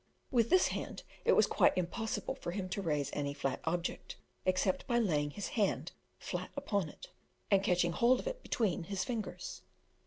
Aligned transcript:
With 0.31 0.49
this 0.49 0.69
hand 0.69 1.03
it 1.25 1.33
was 1.33 1.47
impossible 1.75 2.33
for 2.33 2.49
him 2.49 2.69
to 2.69 2.81
raise 2.81 3.11
any 3.13 3.35
flat 3.35 3.59
object, 3.65 4.15
except 4.47 4.87
by 4.87 4.97
laying 4.97 5.29
his 5.29 5.49
hand 5.49 5.91
flat 6.17 6.49
upon 6.57 6.89
it, 6.89 7.09
and 7.51 7.63
catching 7.63 7.91
hold 7.91 8.19
of 8.19 8.25
it 8.25 8.41
between 8.41 8.85
his 8.85 9.03
fingers. 9.03 9.61